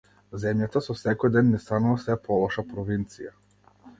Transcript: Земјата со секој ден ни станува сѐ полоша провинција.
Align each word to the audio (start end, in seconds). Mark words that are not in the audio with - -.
Земјата 0.43 0.81
со 0.85 0.95
секој 1.01 1.33
ден 1.35 1.51
ни 1.51 1.59
станува 1.65 2.01
сѐ 2.05 2.17
полоша 2.25 2.65
провинција. 2.73 3.35